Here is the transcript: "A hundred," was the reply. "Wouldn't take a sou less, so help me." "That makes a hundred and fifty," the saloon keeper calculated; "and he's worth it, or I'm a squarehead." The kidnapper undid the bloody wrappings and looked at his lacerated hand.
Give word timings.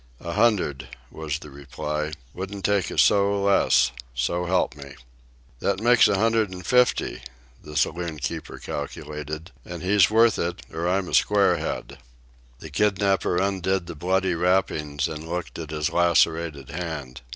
"A 0.21 0.31
hundred," 0.33 0.87
was 1.11 1.37
the 1.37 1.51
reply. 1.51 2.13
"Wouldn't 2.33 2.65
take 2.65 2.89
a 2.89 2.97
sou 2.97 3.35
less, 3.43 3.91
so 4.15 4.45
help 4.45 4.75
me." 4.75 4.95
"That 5.59 5.79
makes 5.79 6.07
a 6.07 6.17
hundred 6.17 6.49
and 6.49 6.65
fifty," 6.65 7.21
the 7.61 7.75
saloon 7.77 8.17
keeper 8.17 8.57
calculated; 8.57 9.51
"and 9.63 9.83
he's 9.83 10.09
worth 10.09 10.39
it, 10.39 10.63
or 10.73 10.89
I'm 10.89 11.07
a 11.07 11.11
squarehead." 11.13 11.99
The 12.61 12.71
kidnapper 12.71 13.37
undid 13.37 13.85
the 13.85 13.93
bloody 13.93 14.33
wrappings 14.33 15.07
and 15.07 15.29
looked 15.29 15.59
at 15.59 15.69
his 15.69 15.91
lacerated 15.91 16.71
hand. 16.71 17.21